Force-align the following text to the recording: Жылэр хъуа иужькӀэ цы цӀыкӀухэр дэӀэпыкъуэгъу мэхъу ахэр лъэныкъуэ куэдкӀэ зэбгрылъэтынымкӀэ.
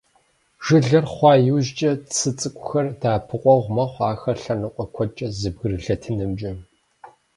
Жылэр 0.65 1.05
хъуа 1.13 1.33
иужькӀэ 1.47 1.91
цы 2.15 2.29
цӀыкӀухэр 2.39 2.87
дэӀэпыкъуэгъу 3.01 3.73
мэхъу 3.75 4.05
ахэр 4.13 4.37
лъэныкъуэ 4.43 4.85
куэдкӀэ 4.93 5.27
зэбгрылъэтынымкӀэ. 5.39 6.51